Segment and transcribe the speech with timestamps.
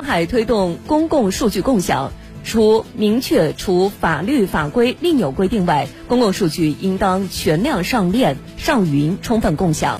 [0.00, 2.10] 上海推动公共数据共享，
[2.42, 9.98] 除明确除法律法规另有规定外，公共数据应当全量上链、上云，充分共享。